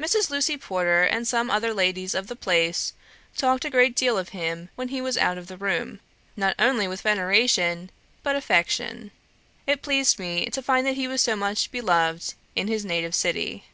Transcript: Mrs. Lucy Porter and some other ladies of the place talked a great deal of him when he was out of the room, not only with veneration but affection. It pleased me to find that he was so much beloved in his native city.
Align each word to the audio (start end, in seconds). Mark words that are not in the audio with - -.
Mrs. 0.00 0.30
Lucy 0.30 0.56
Porter 0.56 1.04
and 1.04 1.28
some 1.28 1.48
other 1.48 1.72
ladies 1.72 2.12
of 2.12 2.26
the 2.26 2.34
place 2.34 2.92
talked 3.36 3.64
a 3.64 3.70
great 3.70 3.94
deal 3.94 4.18
of 4.18 4.30
him 4.30 4.68
when 4.74 4.88
he 4.88 5.00
was 5.00 5.16
out 5.16 5.38
of 5.38 5.46
the 5.46 5.56
room, 5.56 6.00
not 6.36 6.56
only 6.58 6.88
with 6.88 7.02
veneration 7.02 7.92
but 8.24 8.34
affection. 8.34 9.12
It 9.68 9.80
pleased 9.82 10.18
me 10.18 10.46
to 10.46 10.60
find 10.60 10.84
that 10.88 10.96
he 10.96 11.06
was 11.06 11.22
so 11.22 11.36
much 11.36 11.70
beloved 11.70 12.34
in 12.56 12.66
his 12.66 12.84
native 12.84 13.14
city. 13.14 13.64